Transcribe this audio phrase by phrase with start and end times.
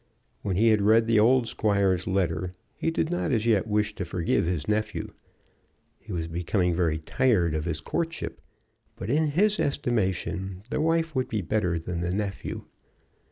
[0.41, 4.03] When he had read the old squire's letter he did not as yet wish to
[4.03, 5.13] forgive his nephew.
[5.99, 8.41] He was becoming very tired of his courtship,
[8.95, 12.65] but in his estimation the wife would be better than the nephew.